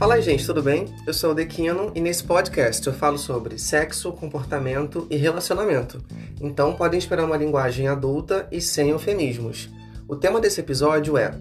[0.00, 0.86] Fala aí, gente, tudo bem?
[1.06, 6.02] Eu sou o Dequino e nesse podcast eu falo sobre sexo, comportamento e relacionamento.
[6.40, 9.68] Então podem esperar uma linguagem adulta e sem eufemismos.
[10.08, 11.32] O tema desse episódio é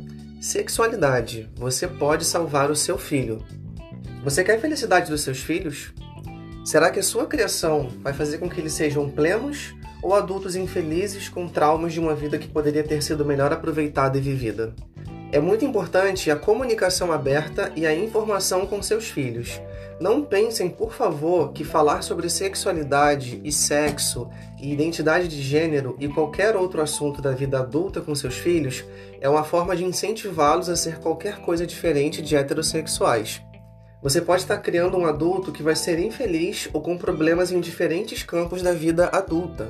[0.42, 1.50] Sexualidade.
[1.56, 3.42] Você pode salvar o seu filho.
[4.26, 5.94] Você quer a felicidade dos seus filhos?
[6.66, 9.74] Será que a sua criação vai fazer com que eles sejam plenos
[10.04, 14.22] ou adultos infelizes com traumas de uma vida que poderia ter sido melhor aproveitada e
[14.22, 14.76] vivida?
[15.32, 19.62] É muito importante a comunicação aberta e a informação com seus filhos.
[20.00, 24.28] Não pensem, por favor, que falar sobre sexualidade e sexo
[24.60, 28.84] e identidade de gênero e qualquer outro assunto da vida adulta com seus filhos
[29.22, 33.40] é uma forma de incentivá-los a ser qualquer coisa diferente de heterossexuais.
[34.02, 38.24] Você pode estar criando um adulto que vai ser infeliz ou com problemas em diferentes
[38.24, 39.70] campos da vida adulta.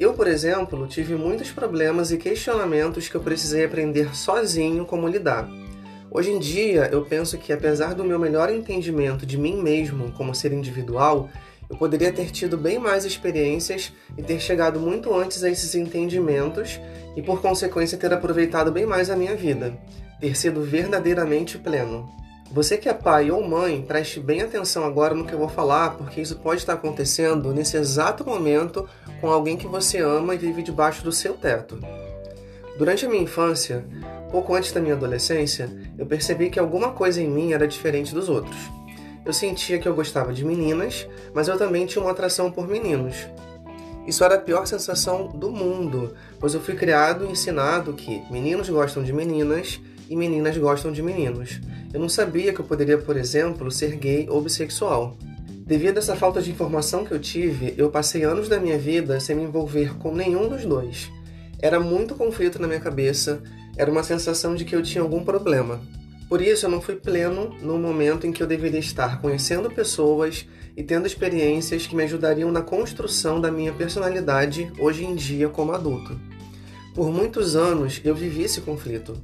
[0.00, 5.46] Eu, por exemplo, tive muitos problemas e questionamentos que eu precisei aprender sozinho como lidar.
[6.10, 10.34] Hoje em dia, eu penso que apesar do meu melhor entendimento de mim mesmo como
[10.34, 11.28] ser individual,
[11.68, 16.80] eu poderia ter tido bem mais experiências e ter chegado muito antes a esses entendimentos
[17.14, 19.78] e, por consequência, ter aproveitado bem mais a minha vida,
[20.18, 22.08] ter sido verdadeiramente pleno.
[22.52, 25.90] Você que é pai ou mãe, preste bem atenção agora no que eu vou falar,
[25.90, 28.88] porque isso pode estar acontecendo nesse exato momento
[29.20, 31.78] com alguém que você ama e vive debaixo do seu teto.
[32.76, 33.84] Durante a minha infância,
[34.32, 38.28] pouco antes da minha adolescência, eu percebi que alguma coisa em mim era diferente dos
[38.28, 38.56] outros.
[39.24, 43.28] Eu sentia que eu gostava de meninas, mas eu também tinha uma atração por meninos.
[44.08, 48.68] Isso era a pior sensação do mundo, pois eu fui criado e ensinado que meninos
[48.68, 51.60] gostam de meninas e meninas gostam de meninos.
[51.92, 55.16] Eu não sabia que eu poderia, por exemplo, ser gay ou bissexual.
[55.66, 59.18] Devido a essa falta de informação que eu tive, eu passei anos da minha vida
[59.18, 61.10] sem me envolver com nenhum dos dois.
[61.60, 63.42] Era muito conflito na minha cabeça,
[63.76, 65.80] era uma sensação de que eu tinha algum problema.
[66.28, 70.46] Por isso, eu não fui pleno no momento em que eu deveria estar conhecendo pessoas
[70.76, 75.72] e tendo experiências que me ajudariam na construção da minha personalidade hoje em dia como
[75.72, 76.18] adulto.
[76.94, 79.16] Por muitos anos eu vivi esse conflito.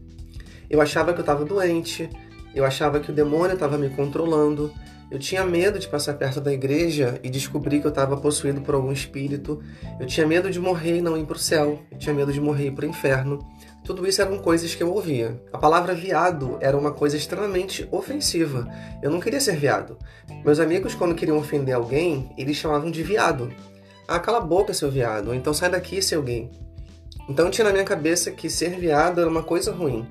[0.68, 2.10] Eu achava que eu estava doente,
[2.56, 4.72] eu achava que o demônio estava me controlando,
[5.10, 8.74] eu tinha medo de passar perto da igreja e descobrir que eu estava possuído por
[8.74, 9.62] algum espírito,
[10.00, 12.40] eu tinha medo de morrer e não ir para o céu, eu tinha medo de
[12.40, 13.46] morrer e ir para o inferno.
[13.84, 15.40] Tudo isso eram coisas que eu ouvia.
[15.52, 18.66] A palavra viado era uma coisa extremamente ofensiva.
[19.00, 19.96] Eu não queria ser viado.
[20.44, 23.52] Meus amigos, quando queriam ofender alguém, eles chamavam de viado.
[24.08, 26.50] Ah, cala a boca, seu viado, então sai daqui, seu gay.
[27.28, 30.06] Então tinha na minha cabeça que ser viado era uma coisa ruim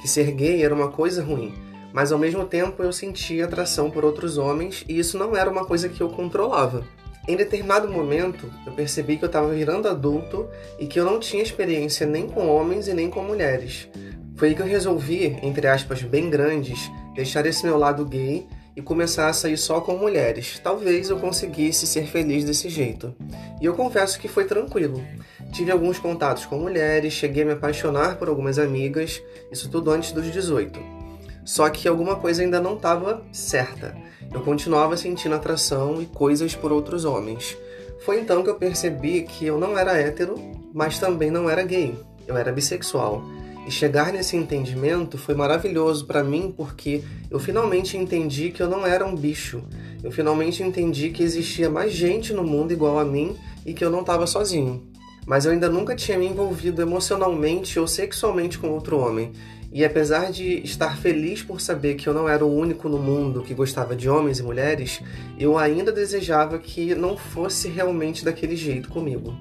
[0.00, 1.52] que ser gay era uma coisa ruim,
[1.92, 5.64] mas ao mesmo tempo eu sentia atração por outros homens e isso não era uma
[5.64, 6.84] coisa que eu controlava.
[7.28, 11.42] Em determinado momento, eu percebi que eu estava virando adulto e que eu não tinha
[11.42, 13.88] experiência nem com homens e nem com mulheres.
[14.36, 18.80] Foi aí que eu resolvi, entre aspas bem grandes, deixar esse meu lado gay e
[18.80, 20.58] começar a sair só com mulheres.
[20.58, 23.14] Talvez eu conseguisse ser feliz desse jeito.
[23.60, 25.04] E eu confesso que foi tranquilo.
[25.52, 29.22] Tive alguns contatos com mulheres, cheguei a me apaixonar por algumas amigas,
[29.52, 30.99] isso tudo antes dos 18.
[31.44, 33.96] Só que alguma coisa ainda não estava certa.
[34.32, 37.56] Eu continuava sentindo atração e coisas por outros homens.
[38.04, 40.34] Foi então que eu percebi que eu não era hétero,
[40.72, 41.94] mas também não era gay.
[42.26, 43.22] Eu era bissexual.
[43.66, 48.86] E chegar nesse entendimento foi maravilhoso para mim porque eu finalmente entendi que eu não
[48.86, 49.62] era um bicho.
[50.02, 53.36] Eu finalmente entendi que existia mais gente no mundo igual a mim
[53.66, 54.89] e que eu não estava sozinho
[55.26, 59.32] mas eu ainda nunca tinha me envolvido emocionalmente ou sexualmente com outro homem.
[59.72, 63.42] E apesar de estar feliz por saber que eu não era o único no mundo
[63.42, 65.00] que gostava de homens e mulheres,
[65.38, 69.32] eu ainda desejava que não fosse realmente daquele jeito comigo.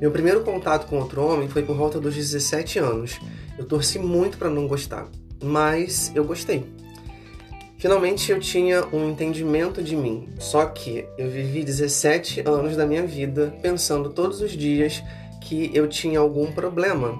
[0.00, 3.20] Meu primeiro contato com outro homem foi por volta dos 17 anos.
[3.58, 5.06] Eu torci muito para não gostar,
[5.40, 6.81] mas eu gostei.
[7.82, 13.04] Finalmente eu tinha um entendimento de mim, só que eu vivi 17 anos da minha
[13.04, 15.02] vida pensando todos os dias
[15.40, 17.18] que eu tinha algum problema.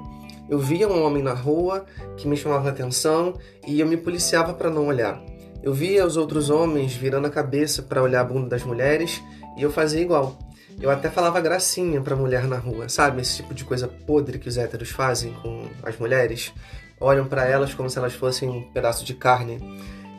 [0.49, 1.85] Eu via um homem na rua
[2.17, 3.35] que me chamava atenção
[3.67, 5.21] e eu me policiava para não olhar.
[5.65, 9.21] Eu via os outros homens virando a cabeça para olhar a bunda das mulheres
[9.57, 10.39] e eu fazia igual.
[10.81, 13.21] Eu até falava gracinha pra mulher na rua, sabe?
[13.21, 16.53] Esse tipo de coisa podre que os héteros fazem com as mulheres.
[17.01, 19.59] Olham para elas como se elas fossem um pedaço de carne.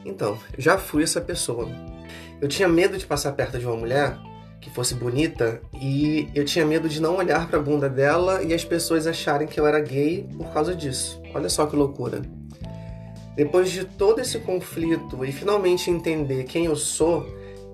[0.05, 1.69] Então, já fui essa pessoa.
[2.41, 4.17] Eu tinha medo de passar perto de uma mulher
[4.59, 8.53] que fosse bonita e eu tinha medo de não olhar para a bunda dela e
[8.53, 11.21] as pessoas acharem que eu era gay por causa disso.
[11.33, 12.21] Olha só que loucura.
[13.35, 17.25] Depois de todo esse conflito e finalmente entender quem eu sou,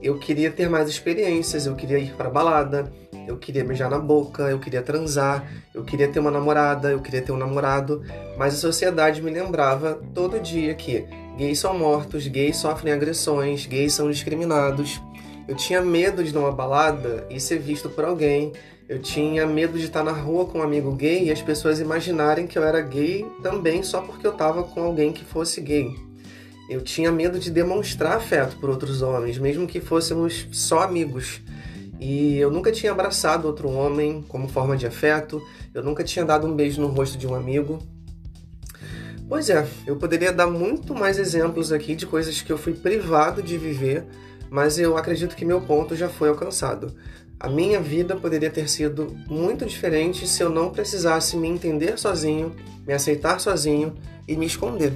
[0.02, 2.92] eu queria ter mais experiências, eu queria ir para balada,
[3.28, 7.22] eu queria beijar na boca, eu queria transar, eu queria ter uma namorada, eu queria
[7.22, 8.04] ter um namorado,
[8.38, 11.06] mas a sociedade me lembrava todo dia que
[11.40, 15.02] gays são mortos, gays sofrem agressões, gays são discriminados.
[15.48, 18.52] Eu tinha medo de ir numa balada e ser visto por alguém.
[18.90, 22.46] Eu tinha medo de estar na rua com um amigo gay e as pessoas imaginarem
[22.46, 25.96] que eu era gay também só porque eu estava com alguém que fosse gay.
[26.70, 31.40] Eu tinha medo de demonstrar afeto por outros homens, mesmo que fôssemos só amigos.
[32.02, 35.42] E eu nunca tinha abraçado outro homem como forma de afeto,
[35.74, 37.80] eu nunca tinha dado um beijo no rosto de um amigo.
[39.30, 43.44] Pois é, eu poderia dar muito mais exemplos aqui de coisas que eu fui privado
[43.44, 44.04] de viver,
[44.50, 46.92] mas eu acredito que meu ponto já foi alcançado.
[47.40, 52.56] A minha vida poderia ter sido muito diferente se eu não precisasse me entender sozinho,
[52.88, 53.94] me aceitar sozinho
[54.28, 54.94] e me esconder.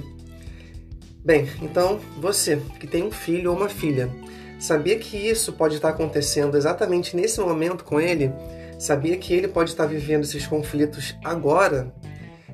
[1.24, 4.10] Bem, então você que tem um filho ou uma filha,
[4.58, 8.32] sabia que isso pode estar acontecendo exatamente nesse momento com ele?
[8.80, 11.94] Sabia que ele pode estar vivendo esses conflitos agora?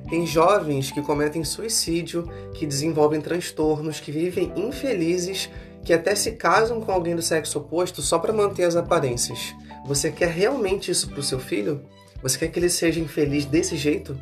[0.09, 5.49] Tem jovens que cometem suicídio, que desenvolvem transtornos, que vivem infelizes,
[5.83, 9.55] que até se casam com alguém do sexo oposto só para manter as aparências.
[9.85, 11.81] Você quer realmente isso para o seu filho?
[12.21, 14.17] Você quer que ele seja infeliz desse jeito?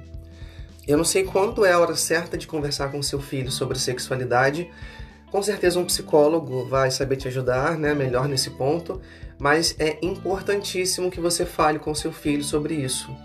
[0.88, 4.70] Eu não sei quando é a hora certa de conversar com seu filho sobre sexualidade.
[5.30, 9.00] Com certeza um psicólogo vai saber te ajudar, né, melhor nesse ponto,
[9.38, 13.16] mas é importantíssimo que você fale com seu filho sobre isso.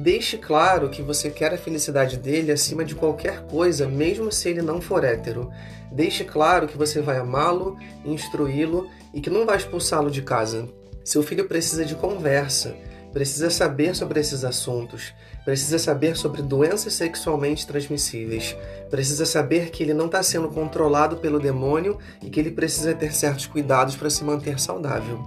[0.00, 4.62] Deixe claro que você quer a felicidade dele acima de qualquer coisa, mesmo se ele
[4.62, 5.50] não for hétero.
[5.90, 10.68] Deixe claro que você vai amá-lo, instruí-lo e que não vai expulsá-lo de casa.
[11.04, 12.76] Seu filho precisa de conversa,
[13.12, 15.12] precisa saber sobre esses assuntos,
[15.44, 18.56] precisa saber sobre doenças sexualmente transmissíveis,
[18.88, 23.12] precisa saber que ele não está sendo controlado pelo demônio e que ele precisa ter
[23.12, 25.18] certos cuidados para se manter saudável.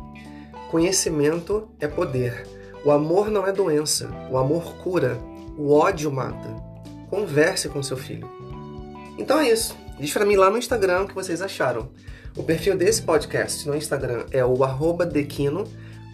[0.69, 2.60] Conhecimento é poder.
[2.83, 5.19] O amor não é doença, o amor cura,
[5.57, 6.49] o ódio mata.
[7.09, 8.29] Converse com seu filho.
[9.17, 9.77] Então é isso.
[9.99, 11.89] Diz para mim lá no Instagram o que vocês acharam.
[12.35, 14.57] O perfil desse podcast no Instagram é o
[15.05, 15.67] dequino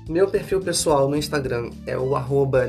[0.10, 2.16] meu perfil pessoal no Instagram é o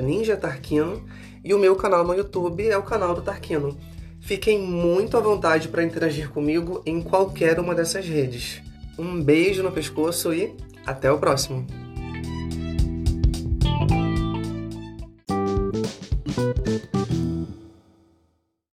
[0.02, 1.04] ninjatarquino
[1.44, 3.78] e o meu canal no YouTube é o canal do Tarquino.
[4.20, 8.60] Fiquem muito à vontade para interagir comigo em qualquer uma dessas redes.
[8.98, 10.52] Um beijo no pescoço e
[10.84, 11.87] até o próximo!